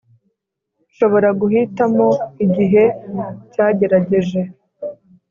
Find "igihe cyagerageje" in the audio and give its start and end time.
2.45-4.41